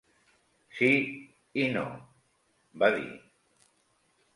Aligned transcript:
"Si 0.77 0.89
i 1.65 1.69
no", 1.75 1.85
va 2.85 2.93
dir. 3.01 3.09